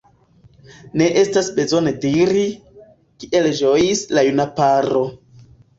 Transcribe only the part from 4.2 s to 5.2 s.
juna paro.